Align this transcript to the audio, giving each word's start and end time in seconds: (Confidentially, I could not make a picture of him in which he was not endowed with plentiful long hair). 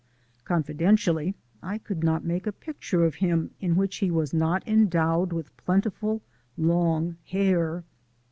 (Confidentially, 0.45 1.35
I 1.61 1.77
could 1.77 2.03
not 2.03 2.25
make 2.25 2.47
a 2.47 2.51
picture 2.51 3.05
of 3.05 3.13
him 3.13 3.51
in 3.59 3.75
which 3.75 3.97
he 3.97 4.09
was 4.09 4.33
not 4.33 4.67
endowed 4.67 5.31
with 5.31 5.55
plentiful 5.57 6.23
long 6.57 7.17
hair). 7.27 7.83